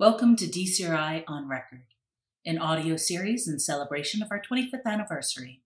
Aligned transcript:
Welcome 0.00 0.36
to 0.36 0.46
DCRI 0.46 1.24
On 1.26 1.48
Record, 1.48 1.82
an 2.46 2.58
audio 2.58 2.96
series 2.96 3.48
in 3.48 3.58
celebration 3.58 4.22
of 4.22 4.28
our 4.30 4.40
25th 4.40 4.84
anniversary. 4.86 5.60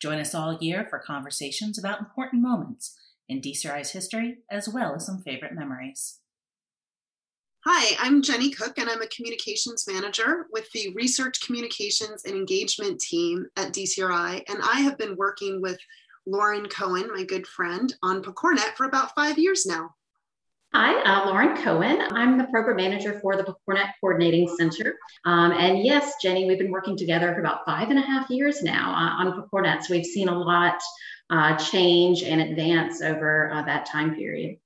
Join 0.00 0.20
us 0.20 0.36
all 0.36 0.56
year 0.60 0.86
for 0.88 1.00
conversations 1.00 1.76
about 1.76 1.98
important 1.98 2.42
moments 2.42 2.96
in 3.28 3.40
DCRI's 3.40 3.90
history, 3.90 4.38
as 4.48 4.68
well 4.68 4.94
as 4.94 5.04
some 5.04 5.20
favorite 5.20 5.52
memories. 5.52 6.20
Hi, 7.64 7.96
I'm 7.98 8.22
Jenny 8.22 8.50
Cook, 8.50 8.78
and 8.78 8.88
I'm 8.88 9.02
a 9.02 9.08
communications 9.08 9.84
manager 9.88 10.46
with 10.52 10.70
the 10.70 10.92
Research 10.94 11.44
Communications 11.44 12.24
and 12.24 12.36
Engagement 12.36 13.00
team 13.00 13.46
at 13.56 13.72
DCRI. 13.72 14.44
And 14.48 14.60
I 14.62 14.82
have 14.82 14.96
been 14.96 15.16
working 15.16 15.60
with 15.60 15.80
Lauren 16.24 16.68
Cohen, 16.68 17.08
my 17.12 17.24
good 17.24 17.48
friend, 17.48 17.92
on 18.04 18.22
PCORNet 18.22 18.76
for 18.76 18.86
about 18.86 19.12
five 19.16 19.40
years 19.40 19.66
now. 19.66 19.96
Hi, 20.74 21.00
uh, 21.02 21.26
Lauren 21.26 21.56
Cohen. 21.62 22.02
I'm 22.10 22.36
the 22.36 22.44
program 22.44 22.76
manager 22.76 23.18
for 23.20 23.36
the 23.36 23.44
PCORNet 23.44 23.92
Coordinating 24.00 24.48
Center. 24.58 24.96
Um, 25.24 25.52
and 25.52 25.82
yes, 25.82 26.14
Jenny, 26.20 26.46
we've 26.46 26.58
been 26.58 26.70
working 26.70 26.96
together 26.96 27.32
for 27.32 27.40
about 27.40 27.64
five 27.64 27.88
and 27.88 27.98
a 27.98 28.02
half 28.02 28.28
years 28.28 28.62
now 28.62 28.90
uh, 28.90 29.24
on 29.24 29.32
PCORNet. 29.32 29.84
So 29.84 29.94
we've 29.94 30.04
seen 30.04 30.28
a 30.28 30.38
lot 30.38 30.80
uh, 31.30 31.56
change 31.56 32.22
and 32.22 32.40
advance 32.40 33.00
over 33.00 33.50
uh, 33.52 33.62
that 33.62 33.86
time 33.86 34.14
period. 34.14 34.58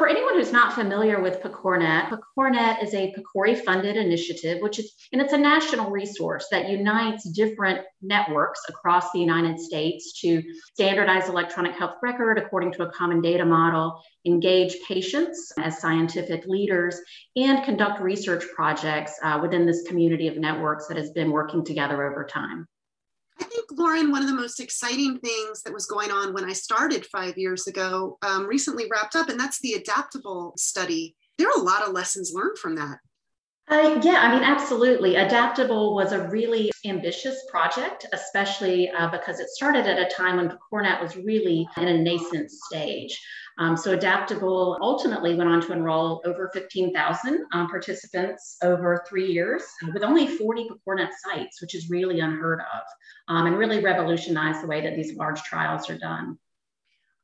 For 0.00 0.08
anyone 0.08 0.36
who's 0.36 0.50
not 0.50 0.72
familiar 0.72 1.20
with 1.20 1.42
PCORNet, 1.42 2.08
PCORNet 2.08 2.82
is 2.82 2.94
a 2.94 3.12
PCORI 3.12 3.62
funded 3.62 3.98
initiative, 3.98 4.62
which 4.62 4.78
is, 4.78 4.94
and 5.12 5.20
it's 5.20 5.34
a 5.34 5.36
national 5.36 5.90
resource 5.90 6.46
that 6.50 6.70
unites 6.70 7.28
different 7.28 7.80
networks 8.00 8.62
across 8.70 9.12
the 9.12 9.18
United 9.18 9.60
States 9.60 10.18
to 10.22 10.42
standardize 10.72 11.28
electronic 11.28 11.76
health 11.76 11.96
record 12.02 12.38
according 12.38 12.72
to 12.72 12.84
a 12.84 12.92
common 12.92 13.20
data 13.20 13.44
model, 13.44 14.02
engage 14.24 14.74
patients 14.88 15.52
as 15.58 15.82
scientific 15.82 16.46
leaders, 16.46 16.98
and 17.36 17.62
conduct 17.66 18.00
research 18.00 18.44
projects 18.56 19.12
uh, 19.22 19.38
within 19.42 19.66
this 19.66 19.86
community 19.86 20.28
of 20.28 20.38
networks 20.38 20.86
that 20.86 20.96
has 20.96 21.10
been 21.10 21.30
working 21.30 21.62
together 21.62 22.10
over 22.10 22.24
time. 22.24 22.66
Lauren, 23.72 24.10
one 24.10 24.22
of 24.22 24.28
the 24.28 24.34
most 24.34 24.60
exciting 24.60 25.18
things 25.18 25.62
that 25.62 25.72
was 25.72 25.86
going 25.86 26.10
on 26.10 26.32
when 26.32 26.44
I 26.44 26.52
started 26.52 27.06
five 27.06 27.38
years 27.38 27.66
ago 27.66 28.18
um, 28.22 28.46
recently 28.46 28.86
wrapped 28.90 29.16
up, 29.16 29.28
and 29.28 29.38
that's 29.38 29.60
the 29.60 29.74
adaptable 29.74 30.54
study. 30.56 31.16
There 31.38 31.48
are 31.48 31.60
a 31.60 31.64
lot 31.64 31.82
of 31.82 31.92
lessons 31.92 32.32
learned 32.34 32.58
from 32.58 32.74
that. 32.76 32.98
Uh, 33.70 34.00
yeah, 34.02 34.18
I 34.18 34.34
mean, 34.34 34.42
absolutely. 34.42 35.14
Adaptable 35.14 35.94
was 35.94 36.10
a 36.10 36.26
really 36.28 36.72
ambitious 36.84 37.44
project, 37.48 38.04
especially 38.12 38.90
uh, 38.90 39.08
because 39.08 39.38
it 39.38 39.48
started 39.48 39.86
at 39.86 39.96
a 39.96 40.12
time 40.12 40.38
when 40.38 40.48
PCORNet 40.48 41.00
was 41.00 41.16
really 41.16 41.68
in 41.76 41.86
a 41.86 41.96
nascent 41.96 42.50
stage. 42.50 43.16
Um, 43.58 43.76
so 43.76 43.92
Adaptable 43.92 44.76
ultimately 44.80 45.36
went 45.36 45.50
on 45.50 45.60
to 45.60 45.72
enroll 45.72 46.20
over 46.24 46.50
15,000 46.52 47.46
um, 47.52 47.68
participants 47.68 48.56
over 48.60 49.04
three 49.08 49.30
years 49.30 49.62
with 49.94 50.02
only 50.02 50.26
40 50.26 50.68
PCORNet 50.68 51.10
sites, 51.24 51.60
which 51.60 51.76
is 51.76 51.88
really 51.88 52.18
unheard 52.18 52.60
of 52.60 52.82
um, 53.28 53.46
and 53.46 53.56
really 53.56 53.84
revolutionized 53.84 54.64
the 54.64 54.66
way 54.66 54.80
that 54.80 54.96
these 54.96 55.14
large 55.14 55.42
trials 55.44 55.88
are 55.88 55.98
done. 55.98 56.36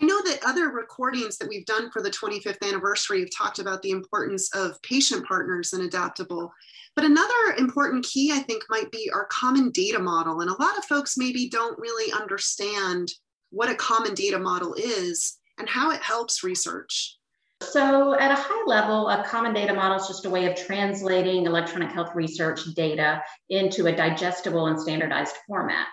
I 0.00 0.06
know 0.06 0.20
that 0.22 0.44
other 0.46 0.68
recordings 0.68 1.38
that 1.38 1.48
we've 1.48 1.66
done 1.66 1.90
for 1.90 2.00
the 2.00 2.10
25th 2.10 2.62
anniversary 2.66 3.20
have 3.20 3.30
talked 3.36 3.58
about 3.58 3.82
the 3.82 3.90
importance 3.90 4.48
of 4.54 4.80
patient 4.82 5.26
partners 5.26 5.72
and 5.72 5.82
adaptable. 5.82 6.52
But 6.94 7.04
another 7.04 7.56
important 7.58 8.04
key, 8.04 8.32
I 8.32 8.38
think, 8.38 8.62
might 8.68 8.90
be 8.92 9.10
our 9.12 9.26
common 9.26 9.70
data 9.70 9.98
model. 9.98 10.40
And 10.40 10.50
a 10.50 10.62
lot 10.62 10.78
of 10.78 10.84
folks 10.84 11.18
maybe 11.18 11.48
don't 11.48 11.78
really 11.78 12.12
understand 12.12 13.10
what 13.50 13.70
a 13.70 13.74
common 13.74 14.14
data 14.14 14.38
model 14.38 14.74
is 14.74 15.38
and 15.58 15.68
how 15.68 15.90
it 15.90 16.00
helps 16.00 16.44
research? 16.44 17.16
So, 17.60 18.14
at 18.14 18.30
a 18.30 18.36
high 18.36 18.64
level, 18.66 19.08
a 19.08 19.24
common 19.24 19.52
data 19.52 19.74
model 19.74 19.98
is 19.98 20.06
just 20.06 20.24
a 20.24 20.30
way 20.30 20.46
of 20.46 20.54
translating 20.56 21.44
electronic 21.44 21.90
health 21.90 22.14
research 22.14 22.60
data 22.76 23.20
into 23.50 23.86
a 23.86 23.96
digestible 23.96 24.68
and 24.68 24.80
standardized 24.80 25.34
format. 25.46 25.88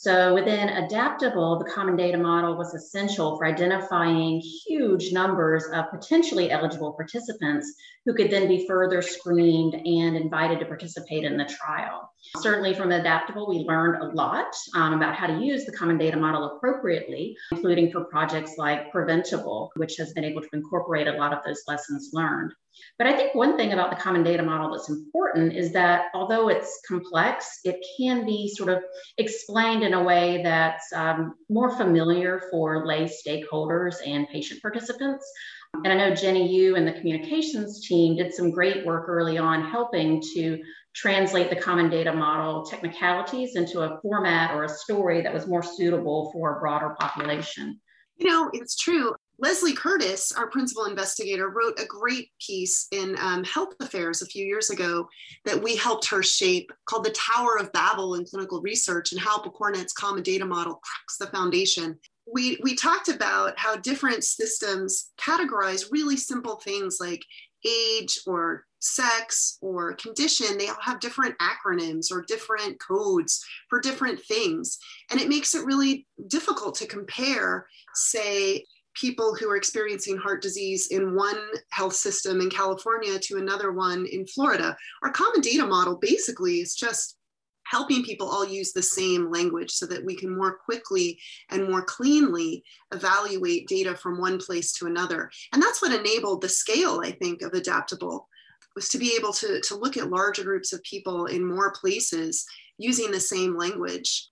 So 0.00 0.32
within 0.32 0.70
Adaptable, 0.70 1.58
the 1.58 1.70
common 1.70 1.94
data 1.94 2.16
model 2.16 2.56
was 2.56 2.72
essential 2.72 3.36
for 3.36 3.44
identifying 3.44 4.40
huge 4.40 5.12
numbers 5.12 5.66
of 5.74 5.90
potentially 5.90 6.50
eligible 6.50 6.94
participants 6.94 7.74
who 8.06 8.14
could 8.14 8.30
then 8.30 8.48
be 8.48 8.66
further 8.66 9.02
screened 9.02 9.74
and 9.74 10.16
invited 10.16 10.58
to 10.60 10.64
participate 10.64 11.24
in 11.24 11.36
the 11.36 11.44
trial. 11.44 12.10
Certainly 12.38 12.76
from 12.76 12.92
Adaptable, 12.92 13.46
we 13.46 13.58
learned 13.58 14.02
a 14.02 14.06
lot 14.14 14.56
um, 14.74 14.94
about 14.94 15.16
how 15.16 15.26
to 15.26 15.38
use 15.38 15.66
the 15.66 15.76
common 15.76 15.98
data 15.98 16.16
model 16.16 16.56
appropriately, 16.56 17.36
including 17.52 17.92
for 17.92 18.04
projects 18.04 18.54
like 18.56 18.90
Preventable, 18.90 19.68
which 19.76 19.98
has 19.98 20.14
been 20.14 20.24
able 20.24 20.40
to 20.40 20.48
incorporate 20.54 21.08
a 21.08 21.12
lot 21.12 21.34
of 21.34 21.44
those 21.44 21.64
lessons 21.68 22.08
learned. 22.14 22.54
But 22.98 23.06
I 23.06 23.16
think 23.16 23.34
one 23.34 23.56
thing 23.56 23.72
about 23.72 23.90
the 23.90 23.96
common 23.96 24.22
data 24.22 24.42
model 24.42 24.70
that's 24.70 24.88
important 24.88 25.54
is 25.54 25.72
that 25.72 26.06
although 26.14 26.48
it's 26.48 26.80
complex, 26.86 27.60
it 27.64 27.76
can 27.98 28.26
be 28.26 28.48
sort 28.48 28.68
of 28.70 28.82
explained 29.18 29.82
in 29.82 29.94
a 29.94 30.02
way 30.02 30.42
that's 30.42 30.92
um, 30.92 31.34
more 31.48 31.76
familiar 31.76 32.42
for 32.50 32.86
lay 32.86 33.04
stakeholders 33.04 33.96
and 34.06 34.28
patient 34.28 34.60
participants. 34.62 35.30
And 35.74 35.92
I 35.92 35.96
know 35.96 36.14
Jenny, 36.14 36.52
you 36.52 36.76
and 36.76 36.86
the 36.86 36.92
communications 36.92 37.86
team 37.86 38.16
did 38.16 38.34
some 38.34 38.50
great 38.50 38.84
work 38.84 39.08
early 39.08 39.38
on 39.38 39.70
helping 39.70 40.20
to 40.34 40.60
translate 40.94 41.48
the 41.48 41.56
common 41.56 41.88
data 41.88 42.12
model 42.12 42.64
technicalities 42.64 43.54
into 43.54 43.80
a 43.80 44.00
format 44.02 44.54
or 44.54 44.64
a 44.64 44.68
story 44.68 45.22
that 45.22 45.32
was 45.32 45.46
more 45.46 45.62
suitable 45.62 46.30
for 46.32 46.56
a 46.56 46.60
broader 46.60 46.96
population. 46.98 47.80
You 48.16 48.28
know, 48.28 48.50
it's 48.52 48.76
true. 48.76 49.14
Lesley 49.40 49.72
Curtis, 49.72 50.32
our 50.32 50.50
principal 50.50 50.84
investigator, 50.84 51.48
wrote 51.48 51.80
a 51.80 51.86
great 51.86 52.30
piece 52.46 52.86
in 52.92 53.16
um, 53.18 53.42
Health 53.44 53.72
Affairs 53.80 54.20
a 54.20 54.26
few 54.26 54.44
years 54.44 54.68
ago 54.68 55.08
that 55.46 55.62
we 55.62 55.76
helped 55.76 56.06
her 56.10 56.22
shape 56.22 56.70
called 56.84 57.04
The 57.04 57.12
Tower 57.12 57.56
of 57.58 57.72
Babel 57.72 58.16
in 58.16 58.26
Clinical 58.26 58.60
Research 58.60 59.12
and 59.12 59.20
how 59.20 59.38
PCORNet's 59.38 59.94
common 59.94 60.22
data 60.22 60.44
model 60.44 60.74
cracks 60.74 61.16
the 61.18 61.26
foundation. 61.28 61.98
We, 62.30 62.58
we 62.62 62.76
talked 62.76 63.08
about 63.08 63.58
how 63.58 63.76
different 63.76 64.24
systems 64.24 65.10
categorize 65.18 65.90
really 65.90 66.18
simple 66.18 66.56
things 66.56 66.98
like 67.00 67.22
age 67.66 68.20
or 68.26 68.64
sex 68.80 69.58
or 69.60 69.94
condition, 69.94 70.56
they 70.56 70.68
all 70.68 70.76
have 70.80 71.00
different 71.00 71.34
acronyms 71.38 72.10
or 72.10 72.24
different 72.26 72.80
codes 72.80 73.44
for 73.68 73.80
different 73.80 74.20
things. 74.20 74.78
And 75.10 75.20
it 75.20 75.28
makes 75.28 75.54
it 75.54 75.66
really 75.66 76.06
difficult 76.28 76.74
to 76.76 76.86
compare, 76.86 77.66
say, 77.94 78.64
people 79.00 79.34
who 79.34 79.48
are 79.48 79.56
experiencing 79.56 80.16
heart 80.16 80.42
disease 80.42 80.88
in 80.88 81.14
one 81.14 81.38
health 81.70 81.94
system 81.94 82.40
in 82.40 82.50
California 82.50 83.18
to 83.18 83.38
another 83.38 83.72
one 83.72 84.06
in 84.06 84.26
Florida. 84.26 84.76
Our 85.02 85.10
common 85.10 85.40
data 85.40 85.66
model 85.66 85.96
basically 85.96 86.60
is 86.60 86.74
just 86.74 87.16
helping 87.64 88.02
people 88.02 88.28
all 88.28 88.46
use 88.46 88.72
the 88.72 88.82
same 88.82 89.30
language 89.30 89.70
so 89.70 89.86
that 89.86 90.04
we 90.04 90.16
can 90.16 90.36
more 90.36 90.58
quickly 90.64 91.18
and 91.50 91.68
more 91.68 91.82
cleanly 91.82 92.64
evaluate 92.92 93.68
data 93.68 93.94
from 93.94 94.20
one 94.20 94.38
place 94.38 94.72
to 94.72 94.86
another. 94.86 95.30
And 95.52 95.62
that's 95.62 95.80
what 95.80 95.92
enabled 95.92 96.42
the 96.42 96.48
scale, 96.48 97.00
I 97.04 97.12
think, 97.12 97.42
of 97.42 97.52
adaptable 97.52 98.28
was 98.76 98.88
to 98.88 98.98
be 98.98 99.14
able 99.18 99.32
to, 99.32 99.60
to 99.60 99.74
look 99.76 99.96
at 99.96 100.10
larger 100.10 100.44
groups 100.44 100.72
of 100.72 100.82
people 100.84 101.26
in 101.26 101.44
more 101.44 101.72
places 101.72 102.46
using 102.78 103.10
the 103.10 103.20
same 103.20 103.56
language 103.56 104.28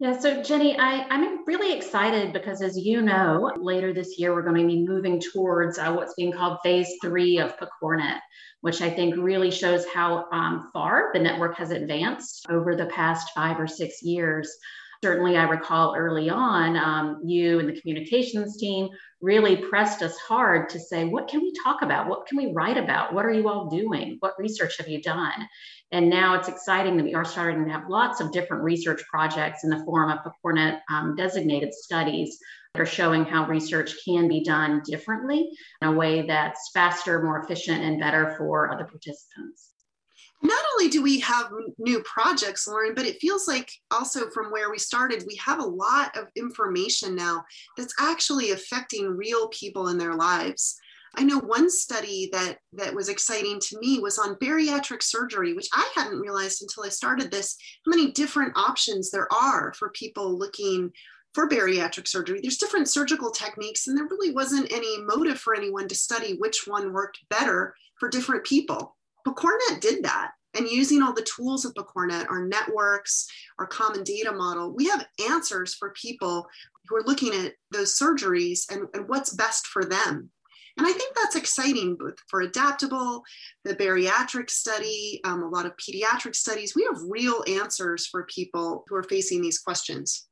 yeah, 0.00 0.18
so 0.18 0.42
Jenny, 0.42 0.76
I, 0.78 1.06
I'm 1.08 1.44
really 1.46 1.72
excited 1.72 2.32
because, 2.32 2.62
as 2.62 2.76
you 2.76 3.00
know, 3.00 3.52
later 3.56 3.92
this 3.92 4.18
year 4.18 4.34
we're 4.34 4.42
going 4.42 4.60
to 4.60 4.66
be 4.66 4.86
moving 4.86 5.20
towards 5.20 5.78
uh, 5.78 5.92
what's 5.92 6.14
being 6.14 6.32
called 6.32 6.58
phase 6.64 6.88
three 7.00 7.38
of 7.38 7.56
PCORNet, 7.58 8.18
which 8.60 8.82
I 8.82 8.90
think 8.90 9.14
really 9.16 9.52
shows 9.52 9.86
how 9.86 10.26
um, 10.32 10.70
far 10.72 11.10
the 11.12 11.20
network 11.20 11.56
has 11.58 11.70
advanced 11.70 12.46
over 12.50 12.74
the 12.74 12.86
past 12.86 13.30
five 13.34 13.60
or 13.60 13.68
six 13.68 14.02
years 14.02 14.52
certainly 15.04 15.36
I 15.36 15.42
recall 15.42 15.94
early 15.94 16.30
on, 16.30 16.78
um, 16.78 17.20
you 17.26 17.60
and 17.60 17.68
the 17.68 17.78
communications 17.78 18.56
team 18.56 18.88
really 19.20 19.54
pressed 19.54 20.00
us 20.00 20.16
hard 20.16 20.70
to 20.70 20.80
say, 20.80 21.04
what 21.04 21.28
can 21.28 21.42
we 21.42 21.52
talk 21.62 21.82
about? 21.82 22.08
What 22.08 22.26
can 22.26 22.38
we 22.38 22.54
write 22.54 22.78
about? 22.78 23.12
What 23.12 23.26
are 23.26 23.30
you 23.30 23.46
all 23.50 23.68
doing? 23.68 24.16
What 24.20 24.32
research 24.38 24.78
have 24.78 24.88
you 24.88 25.02
done? 25.02 25.46
And 25.92 26.08
now 26.08 26.36
it's 26.36 26.48
exciting 26.48 26.96
that 26.96 27.04
we 27.04 27.12
are 27.12 27.26
starting 27.26 27.66
to 27.66 27.70
have 27.70 27.90
lots 27.90 28.22
of 28.22 28.32
different 28.32 28.62
research 28.62 29.02
projects 29.10 29.62
in 29.62 29.68
the 29.68 29.84
form 29.84 30.10
of 30.10 30.20
PCORNet 30.24 30.80
um, 30.90 31.14
designated 31.16 31.74
studies 31.74 32.38
that 32.72 32.80
are 32.80 32.86
showing 32.86 33.26
how 33.26 33.46
research 33.46 33.92
can 34.06 34.26
be 34.26 34.42
done 34.42 34.80
differently 34.86 35.50
in 35.82 35.88
a 35.88 35.92
way 35.92 36.22
that's 36.22 36.70
faster, 36.72 37.22
more 37.22 37.44
efficient, 37.44 37.82
and 37.82 38.00
better 38.00 38.36
for 38.38 38.72
other 38.72 38.84
participants 38.86 39.73
not 40.44 40.64
only 40.74 40.90
do 40.90 41.02
we 41.02 41.18
have 41.20 41.50
new 41.78 42.02
projects, 42.02 42.68
Lauren, 42.68 42.94
but 42.94 43.06
it 43.06 43.20
feels 43.20 43.48
like 43.48 43.70
also 43.90 44.28
from 44.30 44.52
where 44.52 44.70
we 44.70 44.78
started, 44.78 45.24
we 45.26 45.36
have 45.36 45.58
a 45.58 45.66
lot 45.66 46.16
of 46.16 46.28
information 46.36 47.16
now 47.16 47.42
that's 47.76 47.94
actually 47.98 48.50
affecting 48.50 49.16
real 49.16 49.48
people 49.48 49.88
in 49.88 49.96
their 49.96 50.14
lives. 50.14 50.76
I 51.16 51.24
know 51.24 51.38
one 51.38 51.70
study 51.70 52.28
that 52.32 52.58
that 52.72 52.94
was 52.94 53.08
exciting 53.08 53.58
to 53.60 53.78
me 53.78 54.00
was 54.00 54.18
on 54.18 54.34
bariatric 54.36 55.02
surgery, 55.02 55.54
which 55.54 55.68
I 55.72 55.88
hadn't 55.94 56.20
realized 56.20 56.60
until 56.60 56.84
I 56.84 56.88
started 56.88 57.30
this, 57.30 57.56
how 57.86 57.90
many 57.90 58.10
different 58.12 58.52
options 58.56 59.10
there 59.10 59.32
are 59.32 59.72
for 59.78 59.90
people 59.90 60.36
looking 60.36 60.90
for 61.32 61.48
bariatric 61.48 62.06
surgery. 62.06 62.40
There's 62.42 62.58
different 62.58 62.88
surgical 62.88 63.30
techniques, 63.30 63.86
and 63.86 63.96
there 63.96 64.08
really 64.10 64.32
wasn't 64.32 64.72
any 64.72 65.02
motive 65.02 65.38
for 65.38 65.54
anyone 65.54 65.88
to 65.88 65.94
study 65.94 66.36
which 66.38 66.66
one 66.66 66.92
worked 66.92 67.20
better 67.30 67.74
for 67.98 68.08
different 68.08 68.44
people. 68.44 68.96
PCORnet 69.26 69.80
did 69.80 70.04
that. 70.04 70.32
And 70.56 70.68
using 70.68 71.02
all 71.02 71.12
the 71.12 71.26
tools 71.36 71.64
of 71.64 71.74
PCORnet, 71.74 72.30
our 72.30 72.46
networks, 72.46 73.26
our 73.58 73.66
common 73.66 74.04
data 74.04 74.32
model, 74.32 74.72
we 74.72 74.86
have 74.86 75.06
answers 75.28 75.74
for 75.74 75.90
people 75.90 76.46
who 76.88 76.96
are 76.96 77.02
looking 77.02 77.32
at 77.34 77.54
those 77.72 77.98
surgeries 77.98 78.70
and, 78.70 78.86
and 78.94 79.08
what's 79.08 79.34
best 79.34 79.66
for 79.66 79.84
them. 79.84 80.30
And 80.76 80.86
I 80.86 80.92
think 80.92 81.14
that's 81.14 81.36
exciting 81.36 81.96
for 82.28 82.40
adaptable, 82.40 83.22
the 83.64 83.76
bariatric 83.76 84.50
study, 84.50 85.20
um, 85.24 85.42
a 85.42 85.48
lot 85.48 85.66
of 85.66 85.76
pediatric 85.76 86.34
studies. 86.34 86.74
We 86.74 86.82
have 86.84 87.00
real 87.08 87.44
answers 87.46 88.06
for 88.06 88.24
people 88.24 88.84
who 88.88 88.96
are 88.96 89.04
facing 89.04 89.40
these 89.40 89.58
questions. 89.58 90.26